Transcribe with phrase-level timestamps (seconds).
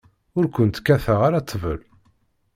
[0.37, 1.79] Ur kent-kkateɣ ara ṭṭbel.